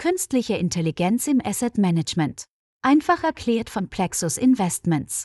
[0.00, 2.44] Künstliche Intelligenz im Asset Management.
[2.80, 5.24] Einfach erklärt von Plexus Investments.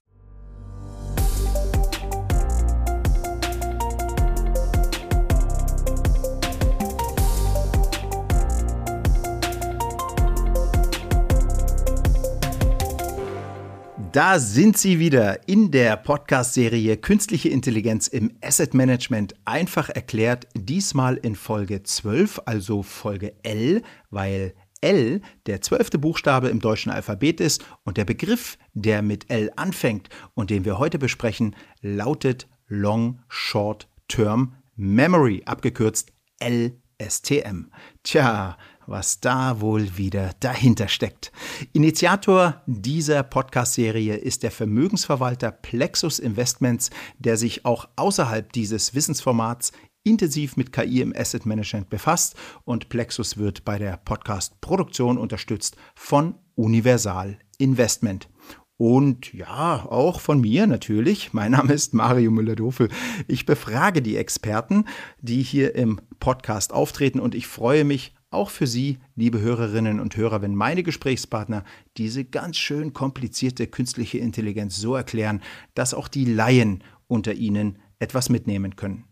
[14.11, 20.47] Da sind Sie wieder in der Podcast-Serie Künstliche Intelligenz im Asset Management einfach erklärt.
[20.53, 24.53] Diesmal in Folge 12, also Folge L, weil
[24.85, 30.09] L der zwölfte Buchstabe im deutschen Alphabet ist und der Begriff, der mit L anfängt
[30.35, 37.71] und den wir heute besprechen, lautet Long Short Term Memory, abgekürzt LSTM.
[38.03, 41.31] Tja, was da wohl wieder dahinter steckt.
[41.73, 49.71] Initiator dieser Podcast-Serie ist der Vermögensverwalter Plexus Investments, der sich auch außerhalb dieses Wissensformats
[50.05, 56.35] intensiv mit KI im Asset Management befasst und Plexus wird bei der Podcast-Produktion unterstützt von
[56.55, 58.29] Universal Investment.
[58.77, 61.33] Und ja, auch von mir natürlich.
[61.33, 62.89] Mein Name ist Mario Müller-Dofel.
[63.27, 64.85] Ich befrage die Experten,
[65.21, 70.17] die hier im Podcast auftreten und ich freue mich auch für Sie, liebe Hörerinnen und
[70.17, 71.63] Hörer, wenn meine Gesprächspartner
[71.95, 75.41] diese ganz schön komplizierte künstliche Intelligenz so erklären,
[75.73, 79.05] dass auch die Laien unter Ihnen etwas mitnehmen können.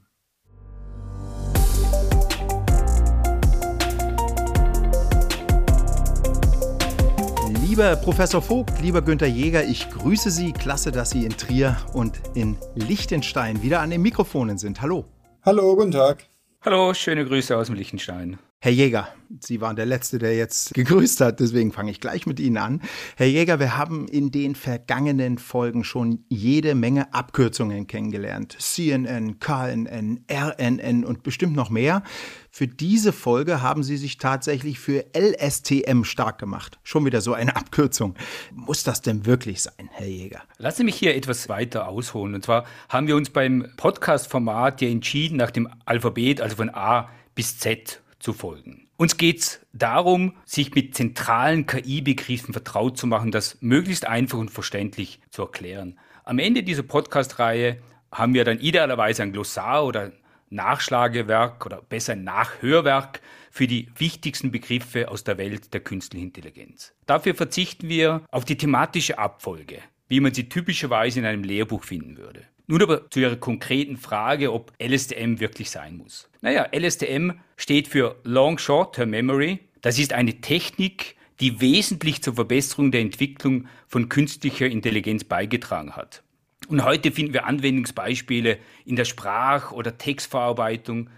[7.78, 10.52] Lieber Professor Vogt, lieber Günther Jäger, ich grüße Sie.
[10.52, 14.82] Klasse, dass Sie in Trier und in Liechtenstein wieder an den Mikrofonen sind.
[14.82, 15.05] Hallo.
[15.43, 16.26] Hallo, guten Tag.
[16.61, 18.39] Hallo, schöne Grüße aus dem Liechtenstein.
[18.60, 19.08] Herr Jäger,
[19.40, 22.82] Sie waren der Letzte, der jetzt gegrüßt hat, deswegen fange ich gleich mit Ihnen an.
[23.16, 28.58] Herr Jäger, wir haben in den vergangenen Folgen schon jede Menge Abkürzungen kennengelernt.
[28.60, 32.02] CNN, KNN, RNN und bestimmt noch mehr.
[32.50, 36.80] Für diese Folge haben Sie sich tatsächlich für LSTM stark gemacht.
[36.82, 38.16] Schon wieder so eine Abkürzung.
[38.52, 40.42] Muss das denn wirklich sein, Herr Jäger?
[40.58, 42.34] Lassen Sie mich hier etwas weiter ausholen.
[42.34, 47.10] Und zwar haben wir uns beim Podcast-Format ja entschieden, nach dem Alphabet, also von A
[47.36, 48.89] bis Z zu folgen.
[48.98, 54.52] Uns geht es darum, sich mit zentralen KI-Begriffen vertraut zu machen, das möglichst einfach und
[54.52, 55.98] verständlich zu erklären.
[56.26, 60.11] Am Ende dieser Podcast-Reihe haben wir dann idealerweise ein Glossar oder
[60.49, 66.93] Nachschlagewerk oder besser ein Nachhörwerk für die wichtigsten Begriffe aus der Welt der künstlichen Intelligenz.
[67.05, 69.80] Dafür verzichten wir auf die thematische Abfolge,
[70.10, 72.43] wie man sie typischerweise in einem Lehrbuch finden würde.
[72.70, 76.30] Nun aber zu Ihrer konkreten Frage, ob LSTM wirklich sein muss.
[76.42, 79.60] Naja, LSTM steht für Long Short Term Memory.
[79.82, 86.23] Das ist eine Technik, die wesentlich zur Verbesserung der Entwicklung von künstlicher Intelligenz beigetragen hat.
[86.67, 91.10] Und heute finden wir Anwendungsbeispiele in der Sprach- oder Textverarbeitung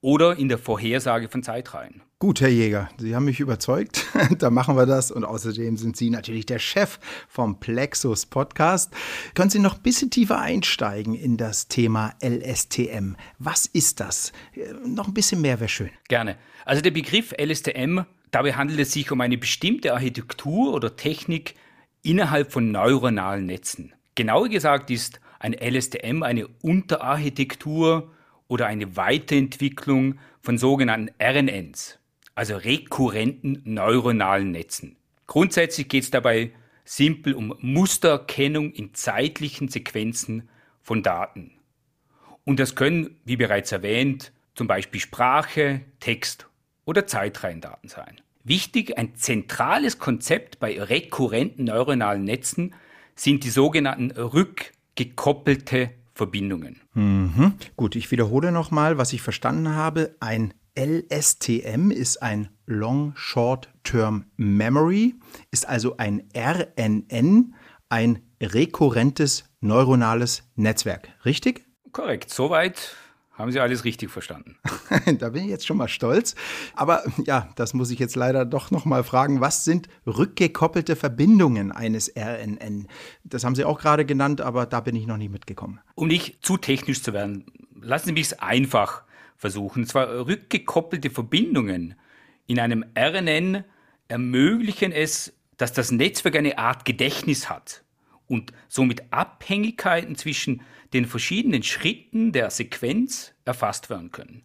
[0.00, 2.02] oder in der Vorhersage von Zeitreihen.
[2.18, 4.06] Gut, Herr Jäger, Sie haben mich überzeugt.
[4.38, 5.10] da machen wir das.
[5.10, 8.92] Und außerdem sind Sie natürlich der Chef vom Plexus Podcast.
[9.34, 13.14] Können Sie noch ein bisschen tiefer einsteigen in das Thema LSTM?
[13.38, 14.32] Was ist das?
[14.54, 15.90] Äh, noch ein bisschen mehr wäre schön.
[16.08, 16.36] Gerne.
[16.64, 18.00] Also der Begriff LSTM,
[18.30, 21.54] dabei handelt es sich um eine bestimmte Architektur oder Technik
[22.02, 23.94] innerhalb von neuronalen Netzen.
[24.14, 28.10] Genauer gesagt ist ein LSTM eine Unterarchitektur
[28.50, 32.00] oder eine Weiterentwicklung von sogenannten RNNs
[32.40, 34.96] also rekurrenten neuronalen Netzen.
[35.26, 36.52] Grundsätzlich geht es dabei
[36.84, 40.48] simpel um Mustererkennung in zeitlichen Sequenzen
[40.80, 41.52] von Daten.
[42.44, 46.48] Und das können, wie bereits erwähnt, zum Beispiel Sprache, Text
[46.86, 48.22] oder Zeitreihendaten sein.
[48.42, 52.74] Wichtig, ein zentrales Konzept bei rekurrenten neuronalen Netzen
[53.14, 56.78] sind die sogenannten rückgekoppelte Verbindungen.
[56.92, 57.54] Mhm.
[57.76, 60.16] Gut, ich wiederhole nochmal, was ich verstanden habe.
[60.20, 65.14] Ein LSTM ist ein Long Short Term Memory,
[65.50, 67.54] ist also ein RNN,
[67.88, 71.08] ein rekurrentes neuronales Netzwerk.
[71.24, 71.64] Richtig?
[71.90, 72.94] Korrekt, soweit
[73.40, 74.56] haben Sie alles richtig verstanden.
[75.18, 76.34] da bin ich jetzt schon mal stolz.
[76.74, 79.40] Aber ja, das muss ich jetzt leider doch noch mal fragen.
[79.40, 82.88] Was sind rückgekoppelte Verbindungen eines RNN?
[83.24, 85.80] Das haben Sie auch gerade genannt, aber da bin ich noch nicht mitgekommen.
[85.94, 87.46] Um nicht zu technisch zu werden,
[87.80, 89.02] lassen Sie mich es einfach
[89.36, 89.82] versuchen.
[89.82, 91.94] Und zwar rückgekoppelte Verbindungen
[92.46, 93.64] in einem RNN
[94.08, 97.84] ermöglichen es, dass das Netzwerk eine Art Gedächtnis hat
[98.26, 104.42] und somit Abhängigkeiten zwischen den verschiedenen Schritten der Sequenz erfasst werden können.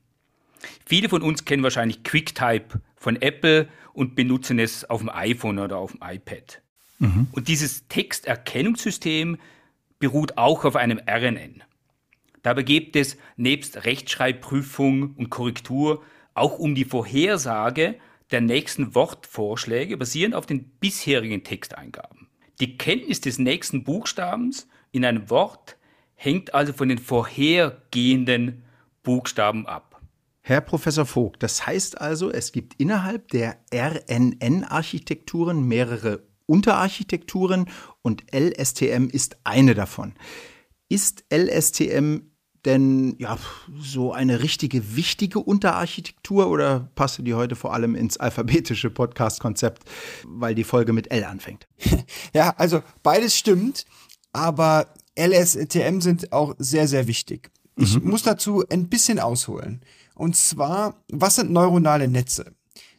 [0.86, 5.78] Viele von uns kennen wahrscheinlich QuickType von Apple und benutzen es auf dem iPhone oder
[5.78, 6.62] auf dem iPad.
[7.00, 7.28] Mhm.
[7.32, 9.38] Und dieses Texterkennungssystem
[10.00, 11.64] beruht auch auf einem RNN.
[12.44, 16.04] Dabei geht es nebst Rechtschreibprüfung und Korrektur
[16.36, 17.96] auch um die Vorhersage
[18.32, 22.28] der nächsten Wortvorschläge basierend auf den bisherigen Texteingaben.
[22.60, 25.78] Die Kenntnis des nächsten Buchstabens in einem Wort
[26.16, 28.64] hängt also von den vorhergehenden
[29.04, 30.02] Buchstaben ab.
[30.42, 37.68] Herr Professor Vogt, das heißt also, es gibt innerhalb der RNN-Architekturen mehrere Unterarchitekturen
[38.02, 40.14] und LSTM ist eine davon.
[40.88, 42.20] Ist LSTM
[42.66, 43.38] denn ja
[43.80, 49.84] so eine richtige wichtige Unterarchitektur oder passt die heute vor allem ins alphabetische Podcast-Konzept,
[50.26, 51.68] weil die Folge mit L anfängt?
[52.34, 53.86] Ja, also beides stimmt,
[54.34, 57.52] aber LSTM sind auch sehr, sehr wichtig.
[57.78, 58.10] Ich mhm.
[58.10, 59.82] muss dazu ein bisschen ausholen.
[60.16, 62.54] Und zwar, was sind neuronale Netze?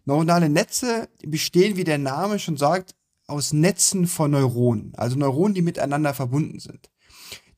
[0.04, 2.94] Neuronale Netze bestehen, wie der Name schon sagt,
[3.26, 6.88] aus Netzen von Neuronen, also Neuronen, die miteinander verbunden sind.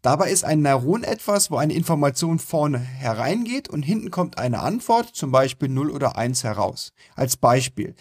[0.01, 5.15] Dabei ist ein Neuron etwas, wo eine Information vorne hereingeht und hinten kommt eine Antwort,
[5.15, 6.93] zum Beispiel 0 oder 1 heraus.
[7.17, 7.95] Als Beispiel.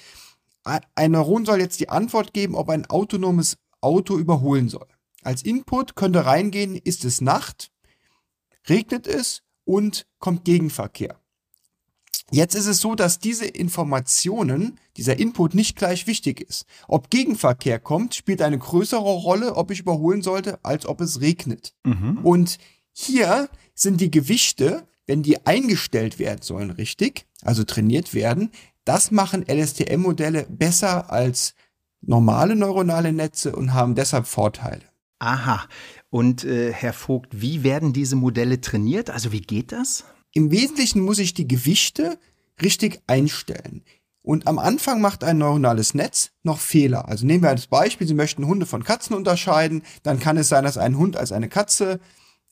[0.63, 4.87] Ein Neuron soll jetzt die Antwort geben, ob ein autonomes Auto überholen soll.
[5.27, 7.69] Als Input könnte reingehen, ist es Nacht,
[8.69, 11.19] regnet es und kommt Gegenverkehr.
[12.31, 16.65] Jetzt ist es so, dass diese Informationen, dieser Input nicht gleich wichtig ist.
[16.87, 21.73] Ob Gegenverkehr kommt, spielt eine größere Rolle, ob ich überholen sollte, als ob es regnet.
[21.83, 22.19] Mhm.
[22.23, 22.57] Und
[22.93, 28.51] hier sind die Gewichte, wenn die eingestellt werden sollen, richtig, also trainiert werden,
[28.85, 31.53] das machen LSTM-Modelle besser als
[31.99, 34.83] normale neuronale Netze und haben deshalb Vorteile.
[35.19, 35.67] Aha.
[36.09, 39.09] Und äh, Herr Vogt, wie werden diese Modelle trainiert?
[39.09, 40.05] Also wie geht das?
[40.33, 42.19] Im Wesentlichen muss ich die Gewichte
[42.61, 43.83] richtig einstellen.
[44.21, 47.07] Und am Anfang macht ein neuronales Netz noch Fehler.
[47.07, 50.65] Also nehmen wir als Beispiel, Sie möchten Hunde von Katzen unterscheiden, dann kann es sein,
[50.65, 51.99] dass ein Hund als eine Katze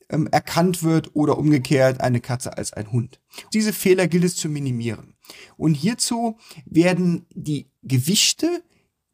[0.08, 3.20] ähm, erkannt wird oder umgekehrt eine Katze als ein Hund.
[3.52, 5.16] Diese Fehler gilt es zu minimieren.
[5.56, 8.62] Und hierzu werden die Gewichte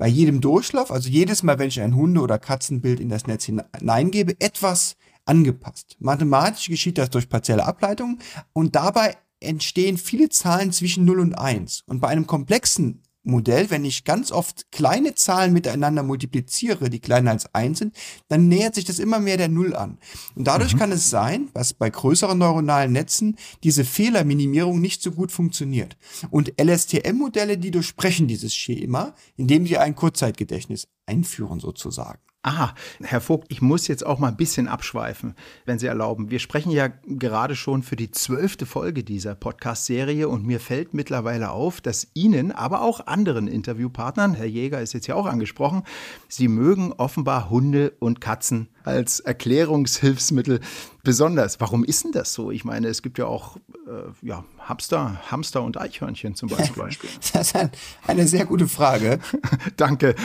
[0.02, 3.44] bei jedem Durchlauf, also jedes Mal, wenn ich ein Hunde- oder Katzenbild in das Netz
[3.44, 4.96] hineingebe, etwas
[5.26, 5.94] angepasst.
[6.00, 8.19] Mathematisch geschieht das durch partielle Ableitung
[8.52, 11.84] und dabei entstehen viele Zahlen zwischen 0 und 1.
[11.87, 17.30] Und bei einem komplexen Modell, wenn ich ganz oft kleine Zahlen miteinander multipliziere, die kleiner
[17.30, 17.96] als 1 sind,
[18.28, 19.98] dann nähert sich das immer mehr der Null an.
[20.34, 20.78] Und dadurch mhm.
[20.78, 25.96] kann es sein, dass bei größeren neuronalen Netzen diese Fehlerminimierung nicht so gut funktioniert.
[26.30, 32.20] Und LSTM-Modelle, die durchsprechen dieses Schema, indem sie ein Kurzzeitgedächtnis einführen sozusagen.
[32.44, 36.29] Aha, Herr Vogt, ich muss jetzt auch mal ein bisschen abschweifen, wenn Sie erlauben.
[36.33, 41.53] Wir sprechen ja gerade schon für die zwölfte Folge dieser Podcast-Serie und mir fällt mittlerweile
[41.53, 45.85] auf, dass Ihnen, aber auch anderen Interviewpartnern, Herr Jäger ist jetzt ja auch angesprochen,
[46.27, 50.59] Sie mögen offenbar Hunde und Katzen als Erklärungshilfsmittel
[51.05, 51.61] besonders.
[51.61, 52.50] Warum ist denn das so?
[52.50, 53.56] Ich meine, es gibt ja auch
[53.87, 56.89] äh, ja, Hamster, Hamster und Eichhörnchen zum Beispiel.
[57.33, 57.71] das ist ein,
[58.05, 59.21] eine sehr gute Frage.
[59.77, 60.17] Danke.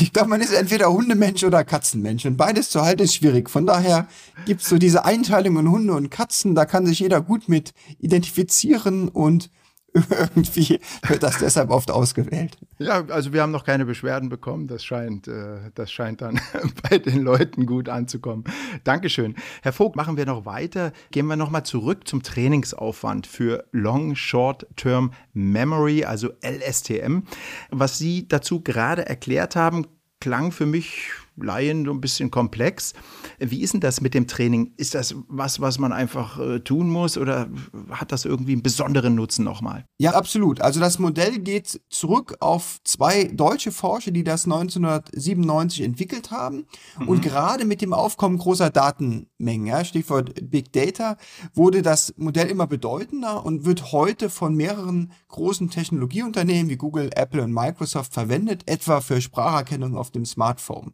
[0.00, 3.50] Ich glaube, man ist entweder Hundemensch oder Katzenmensch und beides zu halten ist schwierig.
[3.50, 4.08] Von daher
[4.46, 7.74] gibt es so diese Einteilung in Hunde und Katzen, da kann sich jeder gut mit
[7.98, 9.50] identifizieren und
[9.94, 12.56] irgendwie wird das deshalb oft ausgewählt.
[12.78, 14.68] Ja, also wir haben noch keine Beschwerden bekommen.
[14.68, 16.40] Das scheint, äh, das scheint dann
[16.90, 18.44] bei den Leuten gut anzukommen.
[18.84, 19.34] Dankeschön.
[19.62, 20.92] Herr Vogt, machen wir noch weiter.
[21.10, 27.22] Gehen wir nochmal zurück zum Trainingsaufwand für Long Short Term Memory, also LSTM.
[27.70, 29.86] Was Sie dazu gerade erklärt haben,
[30.20, 31.10] klang für mich
[31.42, 32.94] Laien so ein bisschen komplex.
[33.38, 34.72] Wie ist denn das mit dem Training?
[34.76, 37.48] Ist das was, was man einfach äh, tun muss oder
[37.90, 39.84] hat das irgendwie einen besonderen Nutzen nochmal?
[39.98, 40.60] Ja, absolut.
[40.60, 46.66] Also das Modell geht zurück auf zwei deutsche Forscher, die das 1997 entwickelt haben.
[46.98, 47.08] Mhm.
[47.08, 51.16] Und gerade mit dem Aufkommen großer Datenmengen, ja, Stichwort Big Data,
[51.54, 57.42] wurde das Modell immer bedeutender und wird heute von mehreren großen Technologieunternehmen wie Google, Apple
[57.42, 60.92] und Microsoft verwendet, etwa für Spracherkennung auf dem Smartphone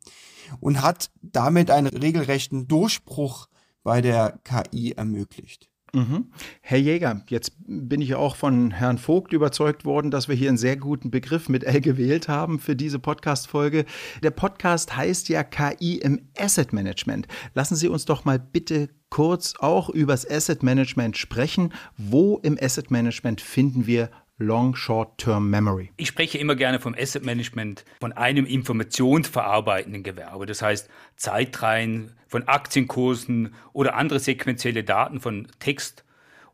[0.61, 3.49] und hat damit einen regelrechten Durchbruch
[3.83, 5.69] bei der KI ermöglicht.
[5.95, 6.33] Mhm.
[6.61, 10.59] Herr Jäger, jetzt bin ich auch von Herrn Vogt überzeugt worden, dass wir hier einen
[10.59, 13.85] sehr guten Begriff mit L gewählt haben für diese Podcast-Folge.
[14.23, 17.29] Der Podcast heißt ja KI im Asset Management.
[17.55, 21.73] Lassen Sie uns doch mal bitte kurz auch übers Asset Management sprechen.
[21.97, 25.93] Wo im Asset Management finden wir Long Short Term Memory.
[25.97, 30.47] Ich spreche immer gerne vom Asset Management von einem informationsverarbeitenden Gewerbe.
[30.47, 36.05] Das heißt, Zeitreihen von Aktienkursen oder andere sequentielle Daten von Text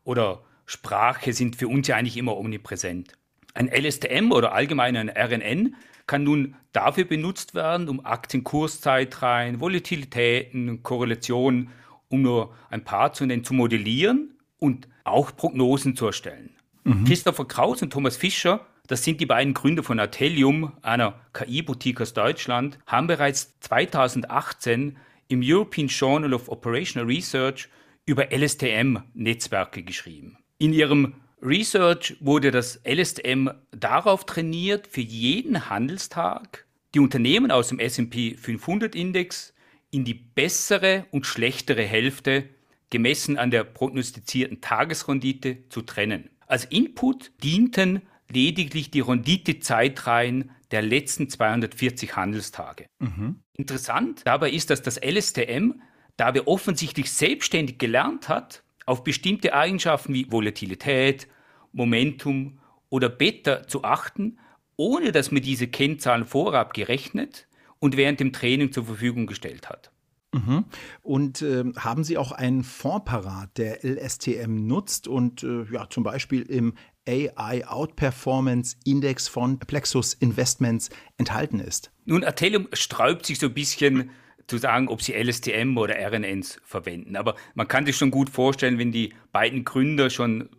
[0.03, 3.13] oder Sprache sind für uns ja eigentlich immer omnipräsent.
[3.55, 11.71] Ein LSTM oder allgemein ein RNN kann nun dafür benutzt werden, um Aktienkurszeitreihen, Volatilitäten, Korrelationen,
[12.09, 16.51] um nur ein paar zu nennen, zu modellieren und auch Prognosen zu erstellen.
[16.83, 17.05] Mhm.
[17.05, 22.13] Christopher Kraus und Thomas Fischer, das sind die beiden Gründer von Atelium, einer KI-Boutique aus
[22.13, 24.97] Deutschland, haben bereits 2018
[25.27, 27.69] im European Journal of Operational Research
[28.05, 30.37] über LSTM-Netzwerke geschrieben.
[30.57, 37.79] In ihrem Research wurde das LSTM darauf trainiert, für jeden Handelstag die Unternehmen aus dem
[37.79, 39.53] SP 500 Index
[39.91, 42.49] in die bessere und schlechtere Hälfte
[42.89, 46.29] gemessen an der prognostizierten Tagesrendite zu trennen.
[46.51, 52.87] Als Input dienten lediglich die Renditezeitreihen der letzten 240 Handelstage.
[52.99, 53.39] Mhm.
[53.55, 55.75] Interessant dabei ist, dass das LSTM
[56.17, 61.29] dabei offensichtlich selbstständig gelernt hat, auf bestimmte Eigenschaften wie Volatilität,
[61.71, 64.37] Momentum oder Beta zu achten,
[64.75, 67.47] ohne dass man diese Kennzahlen vorab gerechnet
[67.79, 69.90] und während dem Training zur Verfügung gestellt hat.
[70.33, 70.65] Mhm.
[71.01, 76.03] Und äh, haben Sie auch einen Fonds parat, der LSTM nutzt und äh, ja, zum
[76.03, 76.73] Beispiel im
[77.07, 81.91] AI Outperformance Index von Plexus Investments enthalten ist?
[82.05, 84.11] Nun, Atelium sträubt sich so ein bisschen
[84.47, 87.15] zu sagen, ob sie LSTM oder RNNs verwenden.
[87.15, 90.49] Aber man kann sich schon gut vorstellen, wenn die beiden Gründer schon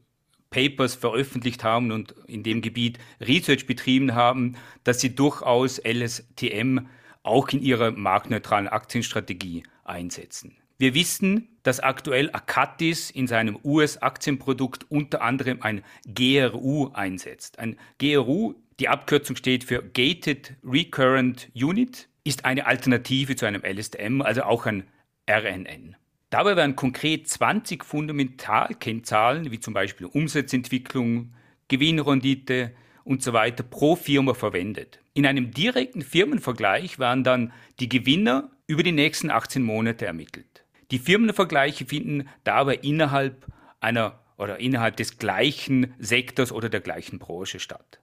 [0.50, 6.86] Papers veröffentlicht haben und in dem Gebiet Research betrieben haben, dass sie durchaus LSTM
[7.22, 10.56] auch in ihrer marktneutralen Aktienstrategie einsetzen.
[10.78, 17.58] Wir wissen, dass aktuell Akatis in seinem US-Aktienprodukt unter anderem ein GRU einsetzt.
[17.58, 24.22] Ein GRU, die Abkürzung steht für Gated Recurrent Unit, ist eine Alternative zu einem LSTM,
[24.22, 24.84] also auch ein
[25.30, 25.96] RNN.
[26.30, 31.34] Dabei werden konkret 20 Fundamentalkennzahlen, wie zum Beispiel Umsatzentwicklung,
[31.68, 32.72] Gewinnrendite
[33.04, 35.01] und so weiter, pro Firma verwendet.
[35.14, 40.64] In einem direkten Firmenvergleich werden dann die Gewinner über die nächsten 18 Monate ermittelt.
[40.90, 43.46] Die Firmenvergleiche finden dabei innerhalb
[43.80, 48.00] einer oder innerhalb des gleichen Sektors oder der gleichen Branche statt.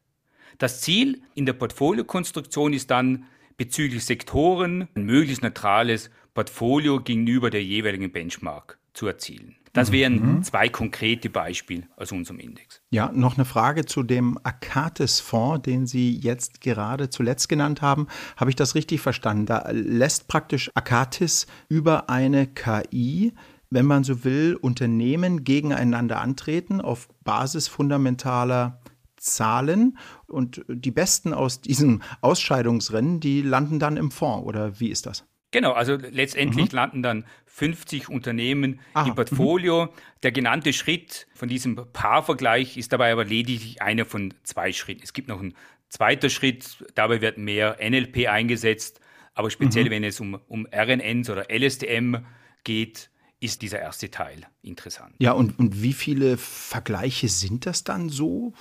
[0.60, 3.26] Das Ziel in der Portfoliokonstruktion ist dann,
[3.58, 9.58] bezüglich Sektoren ein möglichst neutrales Portfolio gegenüber der jeweiligen Benchmark zu erzielen.
[9.74, 10.44] Das wären mhm.
[10.44, 12.82] zwei konkrete Beispiele aus unserem Index.
[12.90, 18.08] Ja, noch eine Frage zu dem Akatis-Fonds, den Sie jetzt gerade zuletzt genannt haben.
[18.38, 19.46] Habe ich das richtig verstanden?
[19.46, 23.34] Da lässt praktisch Akatis über eine KI
[23.70, 28.82] wenn man so will, Unternehmen gegeneinander antreten auf Basis fundamentaler
[29.18, 29.98] Zahlen
[30.28, 35.26] und die Besten aus diesem Ausscheidungsrennen, die landen dann im Fonds oder wie ist das?
[35.52, 36.76] Genau, also letztendlich mhm.
[36.76, 39.08] landen dann 50 Unternehmen Aha.
[39.08, 39.86] im Portfolio.
[39.86, 39.90] Mhm.
[40.24, 45.02] Der genannte Schritt von diesem Paarvergleich ist dabei aber lediglich einer von zwei Schritten.
[45.04, 45.56] Es gibt noch einen
[45.90, 49.02] zweiten Schritt, dabei wird mehr NLP eingesetzt,
[49.34, 49.90] aber speziell mhm.
[49.90, 52.18] wenn es um, um RNNs oder LSTM
[52.64, 53.10] geht,
[53.42, 55.16] ist dieser erste Teil interessant.
[55.20, 58.54] Ja, und, und wie viele Vergleiche sind das dann so?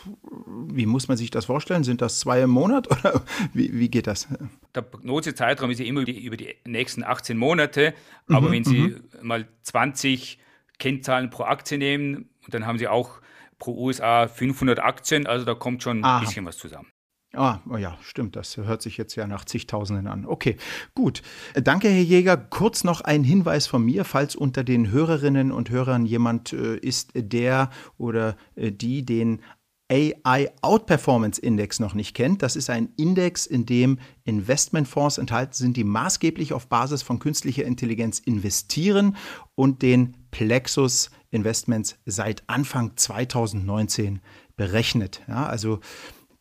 [0.46, 1.82] Wie muss man sich das vorstellen?
[1.82, 4.28] Sind das zwei im Monat oder wie, wie geht das?
[4.74, 7.94] Der Prognosezeitraum ist ja immer über die, über die nächsten 18 Monate,
[8.28, 9.02] aber mhm, wenn Sie mhm.
[9.22, 10.38] mal 20
[10.78, 13.20] Kennzahlen pro Aktie nehmen, dann haben Sie auch
[13.58, 16.18] pro USA 500 Aktien, also da kommt schon Aha.
[16.18, 16.88] ein bisschen was zusammen.
[17.34, 20.24] Ah, oh ja, stimmt, das hört sich jetzt ja nach zigtausenden an.
[20.24, 20.56] Okay,
[20.94, 21.22] gut.
[21.54, 22.38] Danke, Herr Jäger.
[22.38, 27.10] Kurz noch ein Hinweis von mir, falls unter den Hörerinnen und Hörern jemand äh, ist,
[27.14, 27.68] der
[27.98, 29.42] oder äh, die den
[29.90, 32.42] AI Outperformance Index noch nicht kennt.
[32.42, 37.64] Das ist ein Index, in dem Investmentfonds enthalten sind, die maßgeblich auf Basis von künstlicher
[37.64, 39.16] Intelligenz investieren
[39.54, 44.20] und den Plexus Investments seit Anfang 2019
[44.56, 45.22] berechnet.
[45.28, 45.80] Ja, also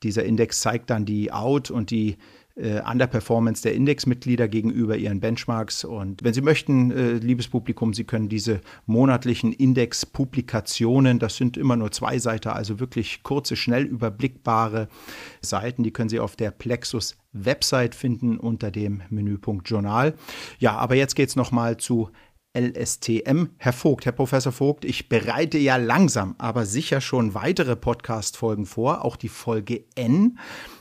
[0.03, 2.17] dieser Index zeigt dann die Out- und die
[2.57, 5.83] äh, Underperformance der Indexmitglieder gegenüber ihren Benchmarks.
[5.83, 11.75] Und wenn Sie möchten, äh, liebes Publikum, Sie können diese monatlichen Indexpublikationen, das sind immer
[11.75, 14.87] nur zwei Seiten, also wirklich kurze, schnell überblickbare
[15.41, 20.15] Seiten, die können Sie auf der Plexus Website finden unter dem Menüpunkt Journal.
[20.59, 22.09] Ja, aber jetzt geht es nochmal zu
[22.57, 23.49] LSTM.
[23.57, 29.05] Herr Vogt, Herr Professor Vogt, ich bereite ja langsam, aber sicher schon weitere Podcast-Folgen vor,
[29.05, 30.39] auch die Folge N.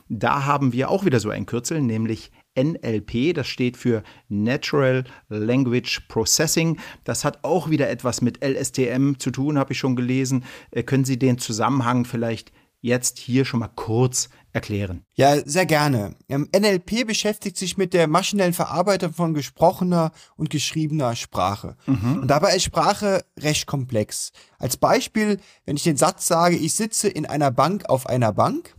[0.09, 6.07] Da haben wir auch wieder so ein Kürzel, nämlich NLP, das steht für Natural Language
[6.09, 6.79] Processing.
[7.05, 10.45] Das hat auch wieder etwas mit LSTM zu tun, habe ich schon gelesen.
[10.71, 12.53] Äh, können Sie den Zusammenhang vielleicht
[12.87, 15.05] jetzt hier schon mal kurz erklären?
[15.15, 16.17] Ja, sehr gerne.
[16.29, 21.77] Ähm, NLP beschäftigt sich mit der maschinellen Verarbeitung von gesprochener und geschriebener Sprache.
[21.87, 22.21] Mhm.
[22.23, 24.33] Und dabei ist Sprache recht komplex.
[24.59, 28.75] Als Beispiel, wenn ich den Satz sage, ich sitze in einer Bank auf einer Bank,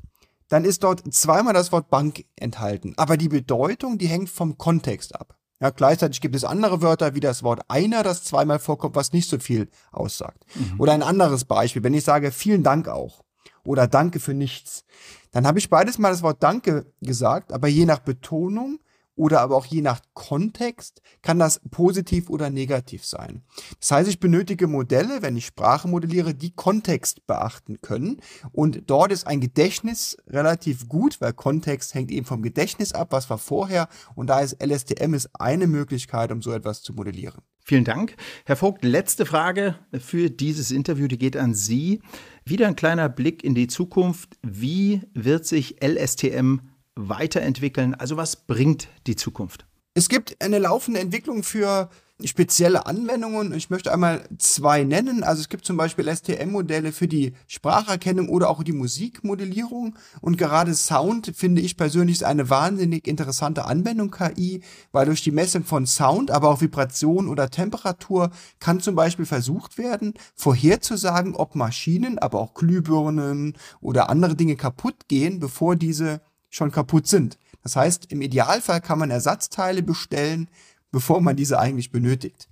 [0.50, 2.94] dann ist dort zweimal das Wort Bank enthalten.
[2.98, 5.36] Aber die Bedeutung, die hängt vom Kontext ab.
[5.60, 9.28] Ja, gleichzeitig gibt es andere Wörter wie das Wort einer, das zweimal vorkommt, was nicht
[9.28, 10.46] so viel aussagt.
[10.56, 10.80] Mhm.
[10.80, 13.24] Oder ein anderes Beispiel, wenn ich sage vielen Dank auch
[13.68, 14.86] oder Danke für nichts,
[15.32, 18.80] dann habe ich beides mal das Wort Danke gesagt, aber je nach Betonung
[19.18, 23.42] oder aber auch je nach Kontext kann das positiv oder negativ sein.
[23.80, 28.22] Das heißt, ich benötige Modelle, wenn ich Sprache modelliere, die Kontext beachten können.
[28.52, 33.30] Und dort ist ein Gedächtnis relativ gut, weil Kontext hängt eben vom Gedächtnis ab, was
[33.30, 33.90] war vorher.
[34.14, 37.42] Und da ist LSTM ist eine Möglichkeit, um so etwas zu modellieren.
[37.70, 38.16] Vielen Dank.
[38.46, 42.00] Herr Vogt, letzte Frage für dieses Interview, die geht an Sie.
[42.46, 44.38] Wieder ein kleiner Blick in die Zukunft.
[44.42, 46.60] Wie wird sich LSTM
[46.96, 47.94] weiterentwickeln?
[47.94, 49.66] Also was bringt die Zukunft?
[49.96, 51.90] Es gibt eine laufende Entwicklung für
[52.26, 53.54] spezielle Anwendungen.
[53.54, 55.24] Ich möchte einmal zwei nennen.
[55.24, 59.96] Also es gibt zum Beispiel STM-Modelle für die Spracherkennung oder auch die Musikmodellierung.
[60.22, 65.32] Und gerade Sound finde ich persönlich ist eine wahnsinnig interessante Anwendung KI, weil durch die
[65.32, 71.54] Messung von Sound, aber auch Vibration oder Temperatur kann zum Beispiel versucht werden, vorherzusagen, ob
[71.54, 77.38] Maschinen, aber auch Glühbirnen oder andere Dinge kaputt gehen, bevor diese schon kaputt sind.
[77.62, 80.50] Das heißt, im Idealfall kann man Ersatzteile bestellen,
[80.98, 82.50] bevor man diese eigentlich benötigt.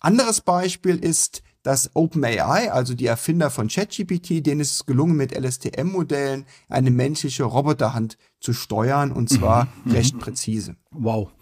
[0.00, 5.36] Anderes Beispiel ist, dass OpenAI, also die Erfinder von ChatGPT, denen ist es gelungen, mit
[5.36, 9.90] LSTM-Modellen eine menschliche Roboterhand zu steuern und zwar mhm.
[9.90, 10.76] recht präzise.
[10.92, 11.32] Wow.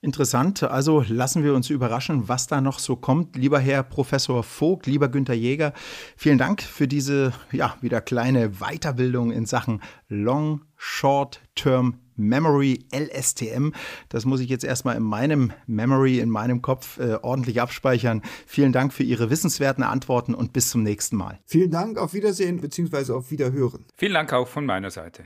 [0.00, 0.62] Interessant.
[0.62, 3.36] Also lassen wir uns überraschen, was da noch so kommt.
[3.36, 5.74] Lieber Herr Professor Vogt, lieber Günther Jäger,
[6.16, 13.72] vielen Dank für diese, ja, wieder kleine Weiterbildung in Sachen Long, Short Term Memory LSTM.
[14.08, 18.22] Das muss ich jetzt erstmal in meinem Memory, in meinem Kopf äh, ordentlich abspeichern.
[18.46, 21.38] Vielen Dank für Ihre wissenswerten Antworten und bis zum nächsten Mal.
[21.46, 23.12] Vielen Dank, auf Wiedersehen bzw.
[23.12, 23.84] auf Wiederhören.
[23.96, 25.24] Vielen Dank auch von meiner Seite.